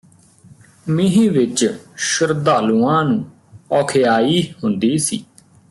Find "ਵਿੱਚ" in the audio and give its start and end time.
1.31-1.65